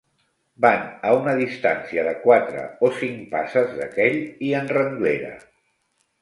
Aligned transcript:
Van 0.65 0.79
a 1.09 1.11
una 1.17 1.35
distància 1.41 2.05
de 2.07 2.13
quatre 2.23 2.63
o 2.87 2.89
cinc 3.03 3.21
passes 3.35 3.77
d’aquell 3.83 4.19
i 4.49 4.51
en 4.63 4.73
renglera. 4.79 5.31